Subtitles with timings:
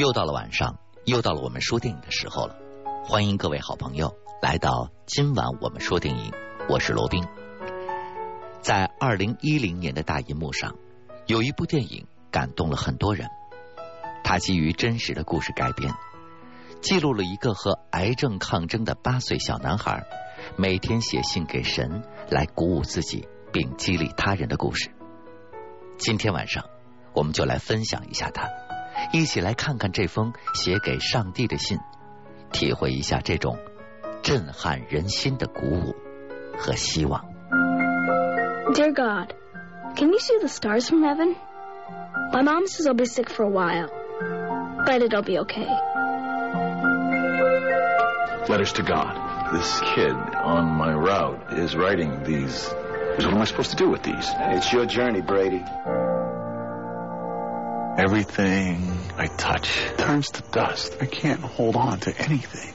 [0.00, 2.56] 又到了晚上，又到了我们说电影的时候了。
[3.04, 6.32] 欢迎各位好朋友来到今晚我们说电影，
[6.70, 7.22] 我是罗宾。
[8.62, 10.74] 在二零一零年的大银幕上，
[11.26, 13.28] 有一部电影感动了很多人。
[14.24, 15.92] 它基于真实的故事改编，
[16.80, 20.02] 记录了一个和癌症抗争的八岁小男孩，
[20.56, 24.90] 每天写信给神来鼓舞自己并激励他人的故事。
[25.98, 26.64] 今天晚上，
[27.12, 28.48] 我们就来分享一下它，
[29.11, 31.79] 一起来看看这封写给上帝的信，
[32.51, 33.57] 体会一下这种
[34.21, 35.95] 震撼人心的鼓舞
[36.57, 37.23] 和希望。
[38.73, 39.33] Dear God,
[39.95, 41.35] can you see the stars from heaven?
[42.33, 43.89] My mom says I'll be sick for a while,
[44.85, 45.67] but it'll be okay.
[48.49, 49.15] Letters to God.
[49.53, 52.67] This kid on my route is writing these.
[53.15, 54.27] What am I supposed to do with these?
[54.57, 55.63] It's your journey, Brady.
[57.98, 60.96] Everything I touch turns to dust.
[61.00, 62.74] I can't hold on to anything.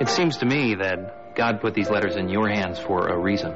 [0.00, 3.54] It seems to me that God put these letters in your hands for a reason.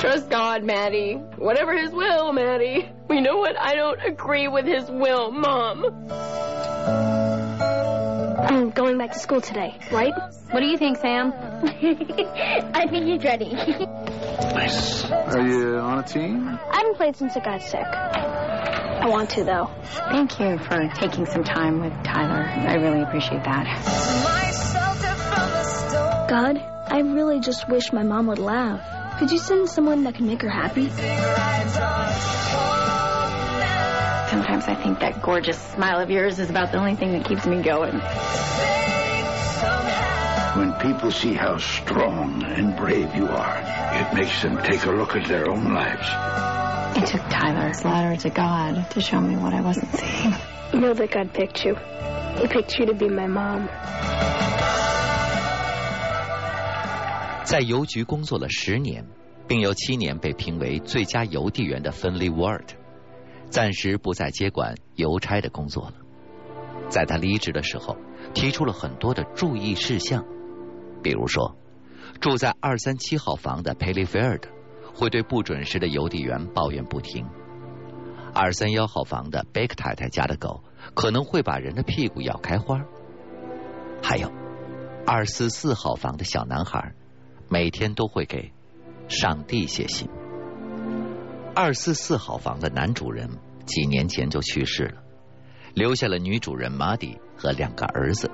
[0.00, 1.14] Trust God, Maddie.
[1.36, 2.90] Whatever His will, Maddie.
[3.08, 3.58] We know what?
[3.58, 5.84] I don't agree with His will, Mom.
[8.60, 10.12] I'm going back to school today, right?
[10.50, 11.32] What do you think, Sam?
[11.64, 13.54] I think he's ready.
[14.40, 15.04] Nice.
[15.10, 16.48] Are you on a team?
[16.48, 17.84] I haven't played since I got sick.
[17.84, 19.70] I want to, though.
[20.10, 22.42] Thank you for taking some time with Tyler.
[22.42, 23.66] I really appreciate that.
[26.28, 29.18] God, I really just wish my mom would laugh.
[29.18, 30.90] Could you send someone that can make her happy?
[34.29, 37.45] Sometimes I think that gorgeous smile of yours is about the only thing that keeps
[37.45, 37.99] me going.
[40.57, 43.59] When people see how strong and brave you are,
[43.93, 46.07] it makes them take a look at their own lives.
[46.97, 50.33] It took Tyler's letter to God to show me what I wasn't seeing.
[50.73, 51.75] You know that God picked you.
[52.39, 53.67] He picked you to be my mom.
[57.43, 59.05] 在邮局工作了十年，
[59.47, 62.75] 并有七年被评为最佳邮递员的芬利·沃尔特，
[63.50, 65.94] 暂时不再接管邮差的工作了。
[66.88, 67.96] 在他离职的时候，
[68.32, 70.24] 提出了很多的注意事项，
[71.02, 71.56] 比如说，
[72.20, 74.48] 住在二三七号房的佩利菲尔德
[74.94, 77.26] 会对不准时的邮递员抱怨不停；
[78.32, 80.62] 二三幺号房的贝克太太家的狗
[80.94, 82.78] 可能会把人的屁股咬开花；
[84.02, 84.32] 还有
[85.06, 86.94] 二四四号房的小男孩。
[87.52, 88.52] 每天都会给
[89.08, 90.08] 上帝写信。
[91.62, 93.28] 二四四号房的男主人
[93.66, 95.02] 几年前就去世了，
[95.74, 98.30] 留下了女主人玛蒂和两个儿子，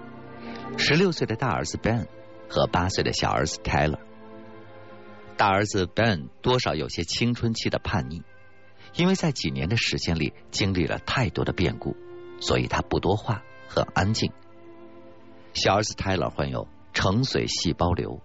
[0.78, 2.06] 十六岁的大儿子 Ben
[2.48, 3.98] 和八岁的小儿子 Tyler。
[5.36, 8.22] 大儿子 Ben 多少有些青春期的叛逆，
[8.94, 11.96] 因为在几年的时间里经历了太多的变故，
[12.40, 14.30] 所以他不多话，很安静。
[15.52, 18.22] 小儿子 Tyler 患有成髓细胞瘤。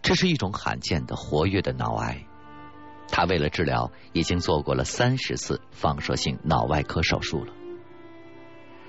[0.00, 2.24] 这是一种罕见的活跃的脑癌，
[3.08, 7.52] 他为了治疗已经做过了三十次放射性脑外科手术了。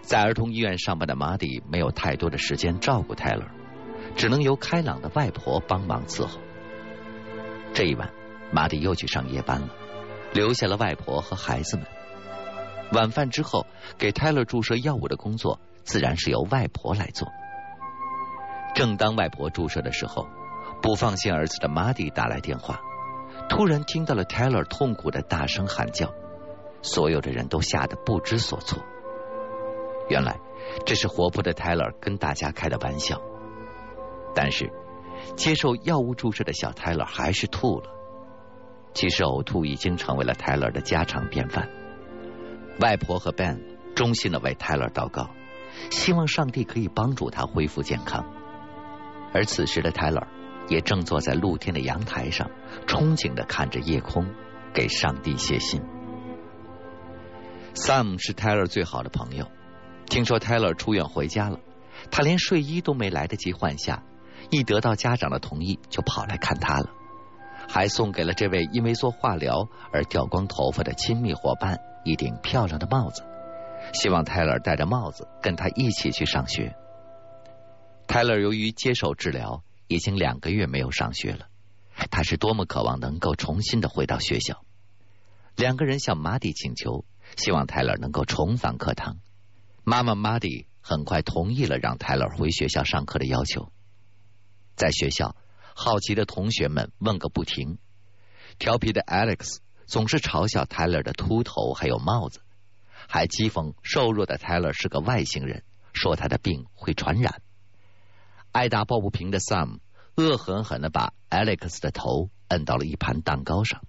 [0.02, 3.46] 在儿童医院上班的马蒂没有太多的时间照顾泰勒，
[4.16, 6.40] 只能由开朗的外婆帮忙伺候。
[7.74, 8.10] 这一晚，
[8.52, 9.70] 马蒂又去上夜班了，
[10.34, 11.86] 留下了外婆和孩子们。
[12.94, 13.66] 晚饭之后，
[13.98, 17.28] 给泰勒注射药物的工作自然是由外婆来做。
[18.74, 20.26] 正当外婆注射的时候，
[20.82, 22.80] 不放心儿子的马蒂打来电话，
[23.50, 26.14] 突然听到了 Taylor 痛苦的大声喊叫，
[26.82, 28.84] 所有的人都吓得不知所措。
[30.10, 30.40] 原来
[30.86, 33.22] 这是活泼的 Taylor 跟大家开的玩笑，
[34.36, 34.72] 但是
[35.36, 37.90] 接受药物注射的小 Taylor 还是吐了。
[38.94, 41.70] 其实呕吐已经成为了 Taylor 的家常便饭。
[42.80, 43.60] 外婆和 Ben
[43.96, 45.30] 衷心的为 Taylor 祷告，
[45.90, 48.26] 希望上帝可以帮助他恢复健康。
[49.34, 50.28] 而此时的 Taylor。
[50.68, 52.50] 也正坐在露天的阳台上，
[52.86, 54.28] 憧憬的看着夜空，
[54.74, 55.82] 给上帝写信。
[57.74, 59.48] Sam 是 Tyler 最好的朋友，
[60.08, 61.60] 听说 Tyler 出院回家了，
[62.12, 64.04] 他连睡衣都没来得及换下，
[64.50, 66.90] 一得到家长的同意就跑来看他了，
[67.70, 73.24] 还送给了这位因为做化疗而掉光头发的亲密伙伴一顶漂亮的帽子，
[73.94, 76.76] 希望 Tyler 戴着帽子跟他一起去上学。
[78.08, 79.64] Tyler 由于接受治疗。
[79.88, 81.48] 已经两个月没有上学了，
[82.12, 84.64] 他是多么渴望能够重新的回到学校。
[85.56, 87.06] 两个人向马蒂请求，
[87.36, 89.18] 希望泰勒能够重返课堂。
[89.84, 93.72] 妈妈马蒂很快同意了让泰勒回学校上课的要求。
[94.76, 95.36] 在学校，
[95.74, 97.80] 好奇的同学们问个不停。
[98.60, 102.42] 调皮的 Alex 总是嘲笑泰勒的秃头还有帽子，
[103.08, 105.64] 还讥讽瘦弱的泰勒是个外星人，
[105.94, 107.42] 说他的病会传染。
[108.58, 109.82] 爱打抱不平的 Sam
[110.16, 113.84] 恶狠狠的把 Alex 的头摁到了一盘蛋糕上。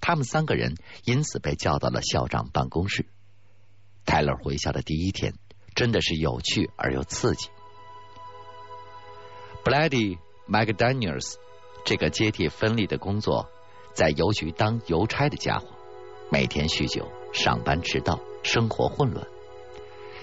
[0.00, 3.06] 他们三个人因此被叫到了校长办公室。
[4.04, 5.34] 泰勒回校的第一天
[5.74, 7.48] 真的是有趣而又刺激。
[9.64, 10.18] Blady
[10.48, 11.34] McDaniels
[11.84, 13.48] 这个接替芬利的工作，
[13.92, 15.66] 在邮局当邮差的家伙，
[16.30, 19.26] 每天酗酒，上班迟到，生活混乱。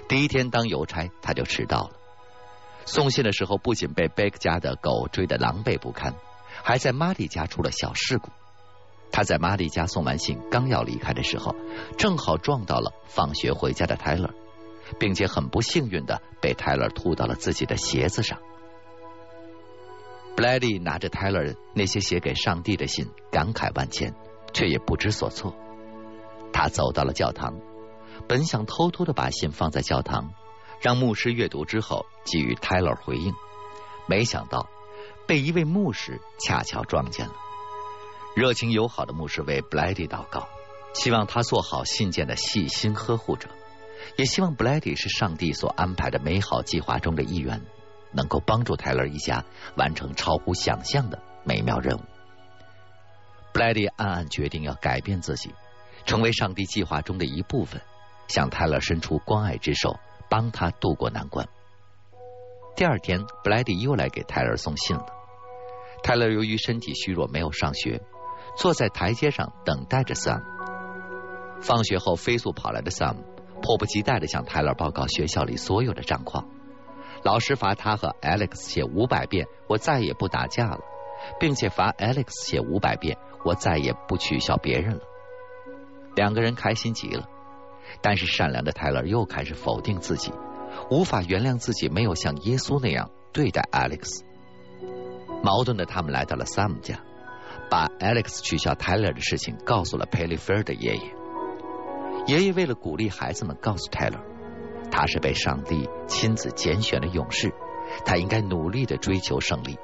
[0.07, 1.97] 第一天当邮差，他就迟到了。
[2.85, 6.15] 送信的时候，不仅被贝克家的狗追得狼狈不堪，
[6.63, 8.29] 还在玛丽家出了小事故。
[9.11, 11.55] 他在玛丽家送完信，刚要离开的时候，
[11.97, 14.29] 正好撞到了放学回家的泰勒，
[14.99, 18.39] 并且很不幸运的被泰勒吐到了自己的鞋子上。
[20.35, 24.15] 布莱利拿着泰勒那些写给上帝的信，感慨万千，
[24.53, 25.53] 却也不知所措。
[26.53, 27.59] 他走到了教堂，
[28.29, 30.33] 本想偷偷的把信放在教堂，
[30.81, 33.33] 让牧师阅读之后给予泰勒回应，
[34.07, 34.67] 没想到
[35.27, 37.33] 被一位牧师恰巧撞见了。
[38.35, 40.49] 热情友好的牧师为布莱迪祷告，
[40.93, 43.47] 希望他做好信件的细心呵护者，
[44.17, 47.61] 也希望布莱迪是上帝所安排的美好计划中的一员，
[48.11, 49.45] 能够帮助泰勒一家
[49.75, 52.01] 完成超乎想象的美妙任务。
[53.53, 55.53] 布莱迪暗暗决定要改变自己，
[56.05, 57.81] 成为上帝计划中的一部分，
[58.29, 59.99] 向泰勒伸出关爱之手，
[60.31, 61.45] 帮他渡过难关。
[62.77, 65.05] 第二天，布莱迪又来给泰勒送信了。
[66.01, 68.01] 泰勒由于身体虚弱，没有上学。
[68.57, 70.41] 坐在台阶上等待着 Sam。
[71.61, 73.17] 放学后飞速跑来的 Sam
[73.61, 76.47] 迫不及待的向泰勒报告学校里所有的战况。
[77.23, 80.79] 老师罚他和 Alex 写五百遍“我再也不打架了”，
[81.39, 85.01] 并且罚 Alex 写五百遍“我再也不取笑别人了”。
[86.15, 87.29] 两个人开心极了，
[88.01, 90.31] 但是善良的泰勒又开始否定自己，
[90.89, 94.21] 无法原谅自己没有像耶稣那样对待 Alex。
[95.43, 96.99] 矛盾的他们来到了 Sam 家。
[97.69, 101.15] 把 Alex 取笑 Tyler 的事情告诉了 p e l y f a r 的爷爷。
[102.27, 104.19] 爷爷为了鼓励孩子们，告诉 Tyler，
[104.91, 107.53] 他是被上帝亲自拣选的勇士，
[108.03, 109.77] 他应该努力的追求胜利、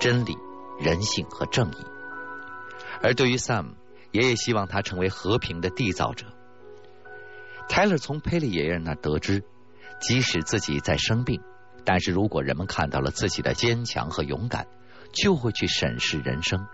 [0.00, 0.36] 真理、
[0.80, 1.76] 人性和正义。
[3.00, 3.74] 而对于 Sam，
[4.10, 6.26] 爷爷希望他成为和平的缔造者。
[7.68, 9.44] Tyler 从佩利爷爷那得知，
[10.00, 11.40] 即使自己在生病，
[11.84, 14.66] 但是如果人们看到了自己的坚强和勇敢，
[15.12, 16.66] 就会去审视人生。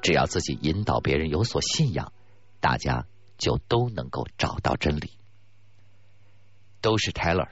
[0.00, 2.12] 只要自己引导别人有所信仰，
[2.60, 3.06] 大家
[3.36, 5.12] 就都能够找到真理。
[6.80, 7.48] 都是 Taylor，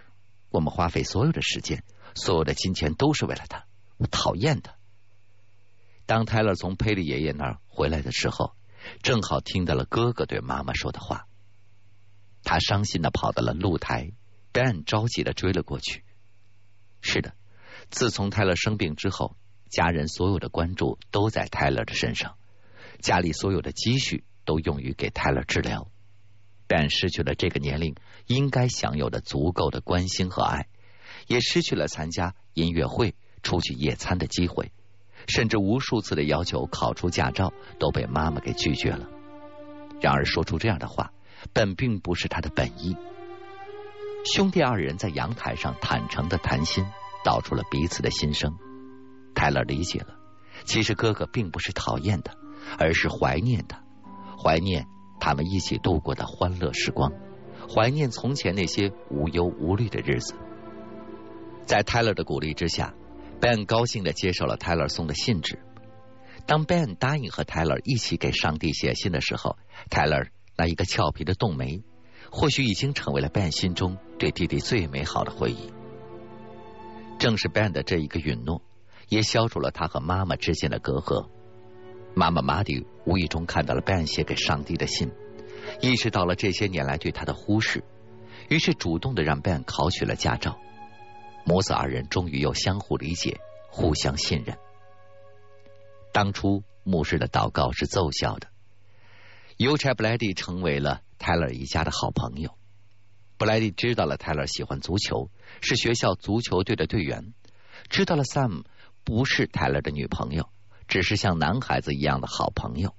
[0.51, 1.83] 我们花费所有的时间、
[2.15, 3.65] 所有的金钱都是为了他，
[3.99, 4.77] 我讨厌他。
[6.07, 8.53] 当泰勒从佩利爷爷那儿回来的时候，
[9.03, 11.27] 正好听到了哥哥对妈妈说的话。
[12.47, 14.13] 他伤心的跑到了露台
[14.53, 16.05] ，Ben 着急的追了过去。
[17.01, 17.35] 是的，
[17.91, 19.37] 自从泰勒生病之后。
[19.69, 22.37] 家人所有的关注都在泰勒的身上，
[23.01, 25.91] 家里所有的积蓄都用于给泰勒治疗。
[26.69, 27.97] Ben 失去了这个年龄
[28.29, 30.69] 应该享有的足够的关心和爱，
[31.27, 34.71] 也失去了参加音乐会、出去野餐的机会，
[35.27, 39.09] 甚至无数次的要求考出驾照都被妈妈给拒绝了。
[40.01, 41.13] 然而，说出这样的话，
[41.53, 42.97] 本并不是他的本意。
[44.25, 46.85] 兄弟二人在阳台上坦诚的谈心，
[47.25, 48.57] 道出了彼此的心声。
[49.35, 50.17] 泰勒理解了，
[50.65, 52.35] 其实哥哥并不是讨厌他，
[52.79, 53.85] 而是怀念他，
[54.43, 54.87] 怀念
[55.21, 57.13] 他们一起度过的欢乐时光，
[57.73, 60.35] 怀念从前那些无忧无虑的日子。
[61.67, 62.95] 在泰勒的鼓励之下
[63.41, 65.59] ，Ben 高兴的接受了泰勒送的信纸。
[66.47, 69.57] 当 Ben 答应和泰勒一起给上帝写信的时候，
[69.91, 70.27] 泰勒
[70.57, 71.83] 那一个俏皮的动眉，
[72.31, 75.73] 或许已经成为了 Ben 心中对弟弟最美好的回忆。
[77.19, 78.63] 正是 Ben 的这一个允诺。
[79.09, 81.29] 也消除了他和妈妈之间的隔阂。
[82.15, 85.13] 妈妈玛蒂无意中看到了 Ben 写给上帝的信，
[85.81, 87.85] 意识到了这些年来对他的忽视，
[88.49, 90.59] 于是主动的让 Ben 考取了驾照。
[91.45, 93.39] 母子二人终于又相互理解，
[93.71, 94.59] 互相信任。
[96.13, 98.49] 当初牧师的祷告是奏效的，
[99.57, 102.57] 邮差布莱迪成为了泰勒一家的好朋友。
[103.39, 105.31] 布莱迪知道了泰勒喜欢足球，
[105.63, 107.33] 是学校足球队的队员，
[107.89, 108.65] 知道了 Sam。
[109.03, 110.51] 不是泰勒的女朋友，
[110.89, 112.97] 只是像男孩子一样的好朋友。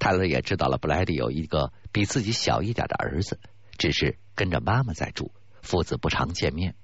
[0.00, 3.38] 泰勒也知道了布莱迪有一个比自己小一点的儿子，
[3.78, 6.74] 只是跟着妈妈在住，父子不常见面。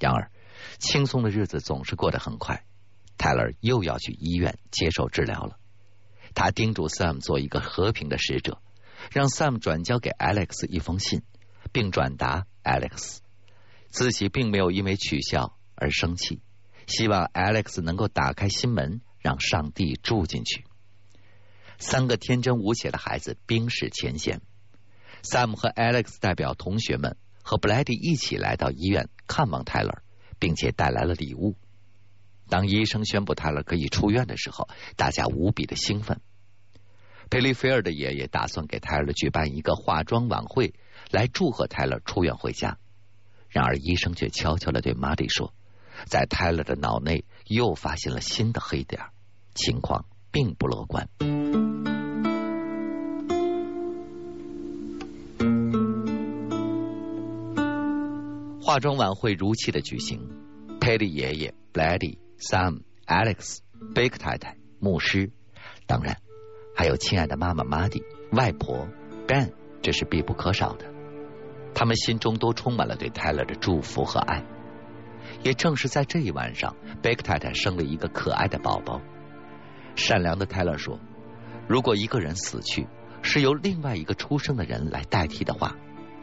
[0.00, 0.30] 然而，
[0.78, 2.64] 轻松的日子总是过得很快。
[3.18, 5.58] 泰勒又要去医院接受治疗了。
[6.34, 8.60] 他叮嘱 Sam 做一个和平的使者，
[9.12, 11.22] 让 Sam 转交给 Alex 一封信，
[11.72, 13.18] 并转达 Alex
[13.88, 16.42] 自己并没有因为取笑而生气，
[16.86, 20.64] 希望 Alex 能够打开心门，让上帝住进去。
[21.78, 24.40] 三个天真无邪的孩子冰释前嫌。
[25.22, 29.98] Sam 和 Alex 代表同学们和 Blady 一起来到医院看望 Tyler，
[30.38, 31.56] 并且带来了礼物。
[32.54, 36.20] 当医生宣布泰勒可以出院的时候，大家无比的兴奋。
[37.28, 40.72] 佩利菲尔的爷爷打算给泰勒举办一个化妆晚会，
[41.10, 42.78] 来祝贺泰勒出院回家。
[43.48, 45.52] 然而，医生却悄悄的对玛丽说，
[46.06, 49.02] 在泰勒的脑内又发现了新的黑点，
[49.56, 51.08] 情况并不乐观。
[58.62, 60.20] 化妆晚会如期的举行，
[60.80, 62.20] 佩利爷爷、布莱迪。
[62.38, 63.58] Sam、Alex、
[63.94, 65.30] 贝克太太、牧师，
[65.86, 66.18] 当然
[66.76, 68.88] 还有亲爱的妈妈 Maddy、外婆
[69.26, 70.92] Ben，这是必不可少的。
[71.74, 74.44] 他们心中都充满了对泰勒的祝福和爱。
[75.42, 79.00] 也正是在这一晚上，贝克太太生了一个可爱的宝宝。
[79.96, 80.98] 善良的泰勒说
[81.68, 82.86] ：“如果一个人死去
[83.22, 85.76] 是由另外一个出生的人来代替的话，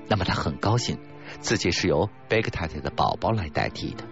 [0.07, 0.99] 那么他很高兴
[1.39, 4.03] 自己是由贝克太太的宝宝来代替的。”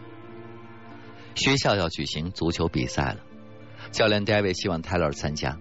[1.40, 3.22] 学校要举行足球比赛了，
[3.92, 5.58] 教练 David 希望 Tyler 参加。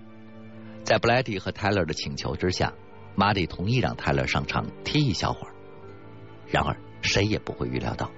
[0.83, 2.73] 在 Blady 和 Tyler 的请求之下，
[3.15, 5.55] 马蒂同意让 Tyler 上场踢一小会儿。
[6.49, 8.11] 然而，谁也不会预料到，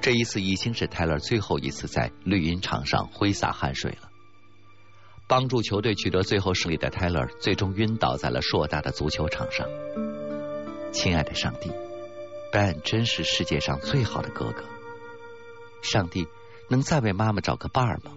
[0.00, 4.08] 这一次已经是 Tyler 最后一次在绿茵场上挥洒汗水了。
[5.26, 9.66] 帮助球队取得最后胜利的 Tyler 最终晕倒在了硕大的足球场上。
[10.92, 11.68] 亲爱的上帝
[12.52, 14.62] ，Ben 真是世界上最好的哥哥。
[15.82, 16.28] 上帝。
[16.72, 18.12] 能再为妈妈找个伴儿吗？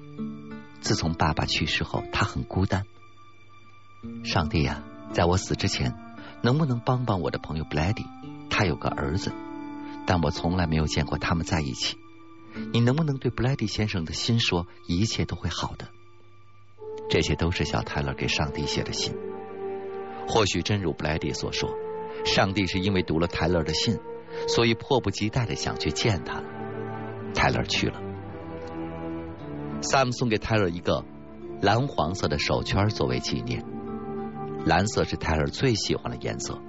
[0.79, 2.85] 自从爸爸去世后，他很孤单。
[4.23, 4.81] 上帝呀，
[5.11, 5.93] 在我死之前，
[6.41, 8.05] 能不能帮帮我的朋友布莱迪？
[8.49, 9.33] 他有个儿子，
[10.07, 11.97] 但我从来没有见过他们在一起。
[12.71, 15.89] 你能不能对布莱迪先生的心说，一切都会好的？
[17.09, 19.13] 这些都是小泰勒给上帝写的信。
[20.29, 21.69] 或许真如布莱迪所说，
[22.23, 23.99] 上帝是因为读了泰勒的信，
[24.47, 26.41] 所以迫不及待的想去见他。
[27.33, 28.04] 泰勒去了。
[29.85, 31.05] Sam 送给 Tyler 一个
[31.61, 33.63] 蓝黄色的手圈作为纪念。
[34.65, 36.59] 蓝色是 Tyler 最喜欢的颜色，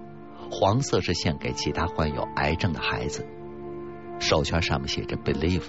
[0.50, 3.26] 黄色是献给其他患有癌症的孩子。
[4.20, 5.62] 手圈上面写着 “Believe”。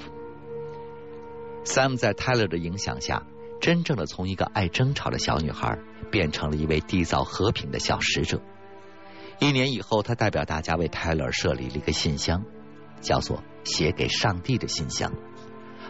[1.63, 3.23] Sam 在 Tyler 的影响下，
[3.61, 5.79] 真正的从一个爱争吵的小女孩，
[6.11, 8.41] 变成了一位缔造和平的小使者。
[9.39, 12.43] 一年以后，他代表大家为 Tyler 设立了一个信箱，
[12.99, 15.13] 叫做“写给上帝的信箱”。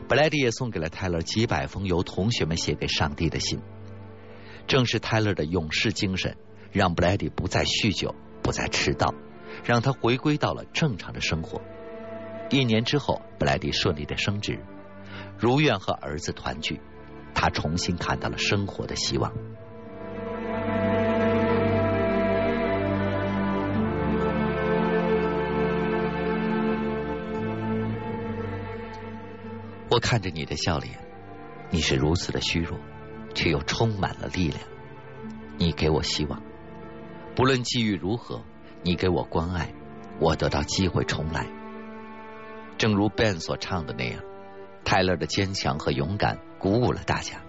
[0.07, 3.59] 布莱迪也送给了泰勒几百封由同学们写给上帝的信。
[4.65, 6.37] 正是泰勒的勇士精神，
[6.71, 9.13] 让布莱迪不再酗酒，不再迟到，
[9.63, 11.61] 让他回归到了正常的生活。
[12.49, 14.59] 一年之后，布莱迪顺利的升职，
[15.37, 16.79] 如愿和儿子团聚，
[17.33, 19.33] 他重新看到了生活的希望。
[29.97, 30.99] 我看着你的笑脸，
[31.71, 32.77] 你是如此的虚弱，
[33.33, 34.59] 却又充满了力量。
[35.57, 36.39] 你给我希望，
[37.35, 38.43] 不论际遇如何，
[38.83, 39.73] 你给我关爱，
[40.19, 41.47] 我得到机会重来。
[42.77, 44.21] 正如 Ben 所唱的那样，
[44.85, 47.41] 泰勒的坚强和勇敢鼓舞了大家，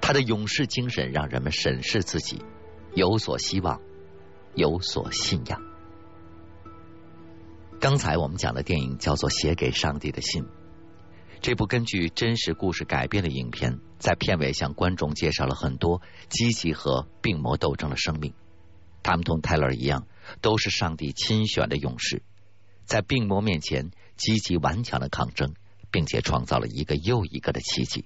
[0.00, 2.44] 他的勇士精神让人们审视自己，
[2.94, 3.80] 有所希望，
[4.54, 5.60] 有所信仰。
[7.80, 10.44] 刚才我们讲的电影叫做《写给上帝的信》。
[11.42, 18.34] 这部根据真实故事改编的影片，在片尾向观众介绍了很多积极和病魔斗争的生命。
[19.02, 20.06] 他们同泰勒一样，
[20.42, 22.22] 都是上帝亲选的勇士，
[22.84, 25.54] 在病魔面前积极顽强的抗争，
[25.90, 28.04] 并且创造了一个又一个的奇迹。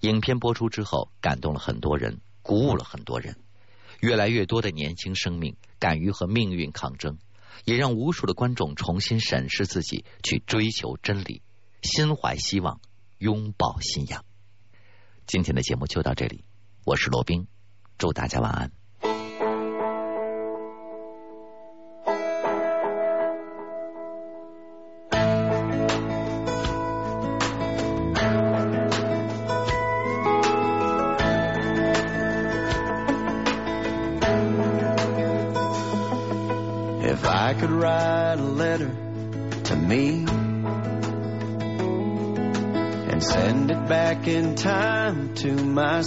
[0.00, 3.36] 影片播出之后，感动了很多人，鼓舞了很多人。
[4.00, 7.18] 越来越多的年轻生命敢于和命运抗争，
[7.64, 11.40] 也让无数的观众重新审视自己，去追求真理。
[11.82, 12.80] 心怀希望，
[13.18, 14.24] 拥抱信仰。
[15.26, 16.44] 今天的节目就到这里，
[16.84, 17.48] 我是罗宾，
[17.98, 18.81] 祝大家晚安。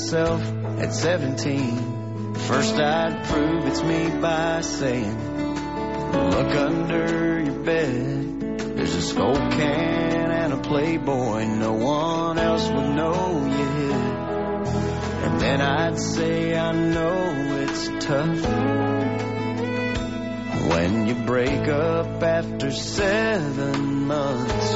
[0.05, 0.41] Myself
[0.77, 2.35] at 17.
[2.35, 5.17] First I'd prove it's me by saying,
[6.29, 8.59] look under your bed.
[8.77, 11.45] There's a skull can and a Playboy.
[11.45, 13.93] No one else would know you hid.
[15.25, 18.45] And then I'd say, I know it's tough.
[20.69, 24.73] When you break up after seven months.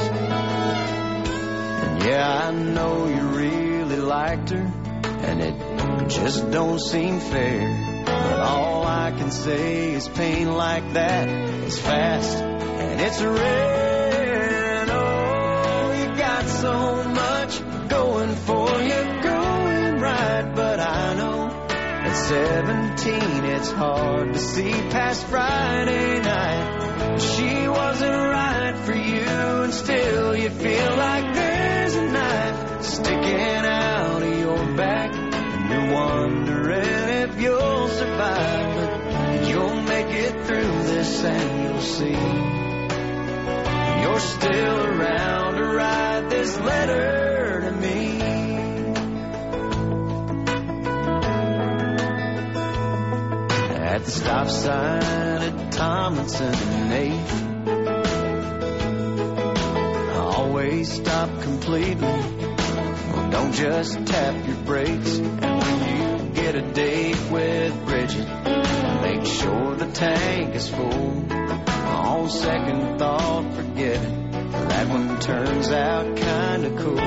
[1.86, 4.89] And yeah, I know you really liked her.
[5.22, 8.04] And it just don't seem fair.
[8.06, 14.82] But all I can say is pain like that is fast and it's rare.
[14.82, 20.52] And oh, you got so much going for you, going right.
[20.56, 27.18] But I know at 17 it's hard to see past Friday night.
[27.20, 33.89] She wasn't right for you, and still you feel like there's a knife sticking out
[41.22, 42.20] this and you'll see.
[44.02, 48.22] You're still around to write this letter to me.
[53.86, 57.48] At the stop sign at Tomlinson and 8th.
[60.10, 61.96] I always stop completely.
[61.98, 65.18] Well, don't just tap your brakes.
[65.18, 68.39] And when you get a date with Bridget,
[70.00, 71.26] tank is full.
[71.30, 74.32] On second thought, forget it.
[74.70, 77.04] That one turns out kinda cool.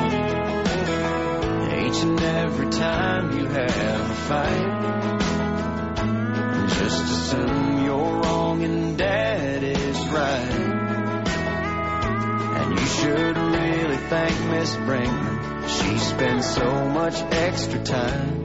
[1.85, 5.21] Each and every time you have a fight,
[6.79, 10.53] just assume you're wrong and dad is right.
[12.59, 15.39] And you should really thank Miss Brinkman.
[15.67, 18.42] She spends so much extra time.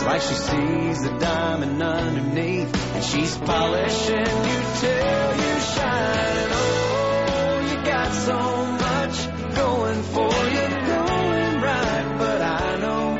[0.00, 6.36] It's like she sees the diamond underneath, and she's polishing you till you shine.
[6.40, 8.38] And oh, you got so
[8.80, 12.14] much going for you, going right.
[12.16, 13.18] But I know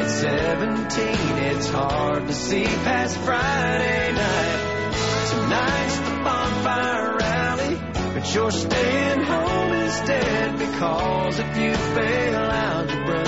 [0.00, 5.30] at 17 it's hard to see past Friday night.
[5.30, 7.74] Tonight's the bonfire rally,
[8.12, 13.24] but you're staying home instead because if you fail algebra,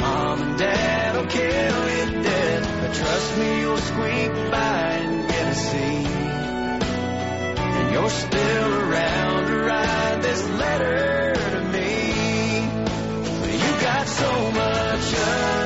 [0.00, 1.85] mom and dad will kill.
[2.86, 5.76] But trust me, you'll squeak by and get a C.
[7.76, 12.60] And you're still around to write this letter to me.
[13.58, 15.65] You got so much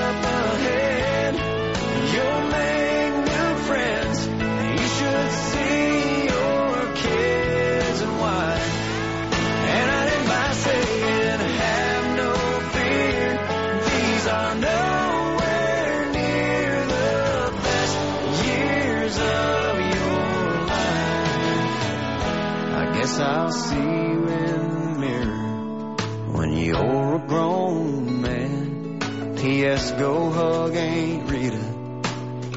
[23.21, 25.97] I'll see you in the mirror
[26.33, 29.37] when you're a grown man.
[29.37, 29.93] P.S.
[29.93, 31.81] Go hug Aunt Rita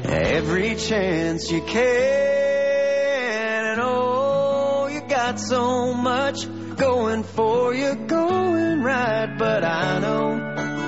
[0.04, 1.82] every chance you can.
[3.70, 6.46] And oh, you got so much
[6.76, 9.36] going for you, going right.
[9.38, 10.40] But I know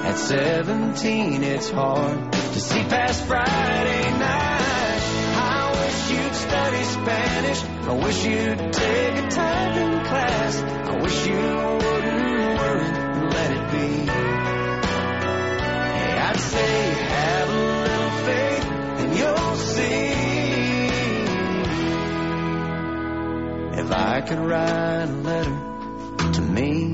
[0.04, 5.00] at 17 it's hard to see past Friday night.
[5.38, 7.75] I wish you'd study Spanish.
[7.88, 10.60] I wish you'd take a typing class.
[10.60, 13.86] I wish you wouldn't worry and let it be.
[15.94, 17.52] Hey, I'd say have a
[17.86, 18.64] little faith
[19.02, 20.10] and you'll see.
[23.82, 26.85] If I could write a letter to me.